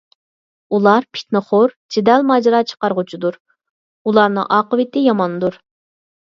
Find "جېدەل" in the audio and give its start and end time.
1.95-2.25